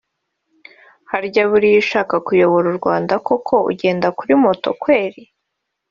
[1.11, 5.21] Harya buriya ushaka kuyobora U Rwanda koko agenda kuri moto kweri